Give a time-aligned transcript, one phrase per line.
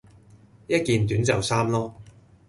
[0.65, 1.93] 一件短袖衫囉